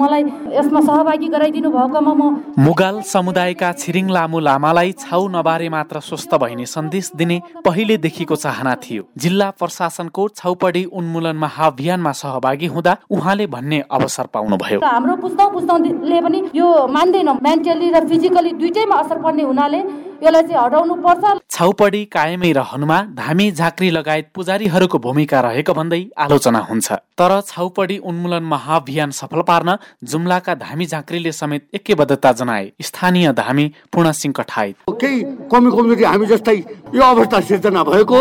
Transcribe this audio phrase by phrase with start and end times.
[0.00, 2.22] मलाई यसमा सहभागी गराइदिनु भएकोमा म
[2.60, 9.02] मुगाल समुदायका छिरिङ लामु लामालाई छाउ नबारे मात्र स्वस्थ भइने सन्देश दिने पहिलेदेखिको चाहना थियो।
[9.16, 16.42] जिल्ला प्रशासनको छाउपडी उन्मूलन महाअभियानमा सहभागी हुँदा उहाँले भन्ने अवसर पाउनुभयो। हाम्रो पुस्ताउ पुस्ताउले पनि
[16.52, 19.80] यो मान्दैन मेन्टली र फिजिकली दुइटैमा असर पर्ने हुनाले
[20.22, 26.60] यसलाई चाहिँ हटाउनु पर्छ। छाउपडी कायमै रहनुमा धामी झाँक्री लगायत पुजारीहरूको भूमिका रहेको भन्दै आलोचना
[26.70, 26.88] हुन्छ।
[27.18, 34.12] तर छाउपडी उन्मूलन महाअभियान सफल पार्न जुम्लाका धामी झाँक्रीले समेत एकबद्धता जनाए। स्थानीय धामी पूर्ण
[34.12, 35.22] सिंह कठायत केही
[35.52, 36.56] कमी कमजोरी हामी जस्तै
[36.94, 38.20] यो अवस्था सिर्जना भएको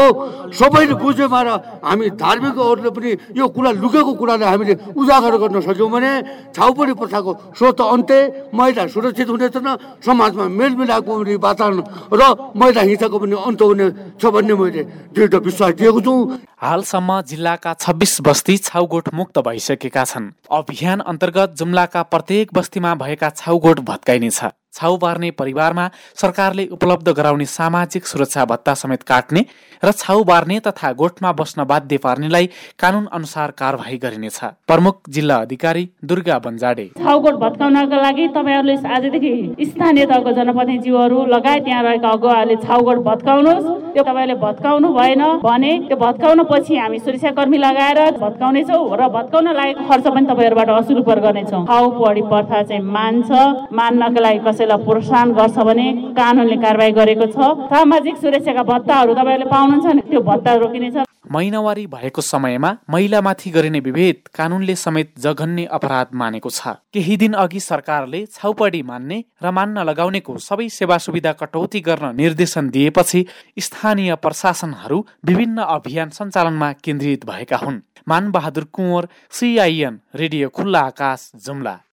[0.51, 1.49] सबैले बुझेमा र
[1.83, 6.11] हामी धार्मिकहरूले पनि यो कुरा लुकेको कुरालाई हामीले उजागर गर्न सक्यौँ भने
[6.55, 9.69] छाउपडी प्रथाको स्रोत अन्त्य महिला सुरक्षित हुनेछन्
[10.05, 11.81] समाजमा मेलमिलापको वातावरण
[12.11, 12.21] र
[12.55, 16.13] महिला हिंसाको पनि अन्त हुने छ भन्ने मैले दृढ विश्वास दिएको छु।
[16.57, 23.79] हालसम्म जिल्लाका छब्बिस बस्ती छाउगोठ मुक्त भइसकेका छन्। अभियान अन्तर्गत जुम्लाका प्रत्येक बस्तीमा भएका छाउगोठ
[23.81, 24.39] भत्काइनेछ।
[24.75, 29.45] छाउ बार्ने परिवारमा सरकारले उपलब्ध गराउने सामाजिक सुरक्षा भत्ता समेत काट्ने
[29.83, 35.83] र छाउ बार्ने तथा गोठमा बस्न बाध्य पार्नेलाई कानुन अनुसार कारवाही गरिनेछ। प्रमुख जिल्ला अधिकारी
[36.03, 42.97] दुर्गा बन्जाडे। छाउगोठ भत्काउनका लागि तपाईँहरूले आजदेखि स्थानीय तहको जनप्रतिनिधिहरू लगायत त्यहाँ रहेका अगुवाहरूले छाउगोठ
[43.09, 49.47] भत्काउनुहोस्। त्यो तपाईँले भत्काउनु भएन भने त्यो भत्काउनु पछि हामी सुरक्षाकर्मी लगाएर भत्काउनेछौँ र भत्काउन
[49.59, 53.29] लागेको खर्च पनि तपाईँहरूबाट असुल गर्नेछौँ। छाउ पढी प्रथा चाहिँ मान्छ।
[53.75, 57.37] मान्नको लागि कसै कसैलाई प्रोत्साहन गर्छ भने कानुनले कारवाही गरेको छ।
[57.69, 64.17] सामाजिक सुरक्षाका भत्ताहरू तपाईँहरूले पाउनुहुन्छ नि त्यो भत्ता रोकिनेछ। महिनावारी भएको समयमा महिलामाथि गरिने विभेद
[64.33, 70.37] कानुनले समेत जघन्य अपराध मानेको छ। केही दिन अघि सरकारले छाउपडी मान्ने र मान्न लगाउनेको
[70.39, 73.25] सबै सेवा सुविधा कटौती गर्न निर्देशन दिएपछि
[73.59, 81.75] स्थानीय प्रशासनहरू विभिन्न अभियान सञ्चालनमा केन्द्रित भएका हुन्। मानबहादुर कुँवर सिआइएन रेडियो खुल्ला आकाश जुम्ला।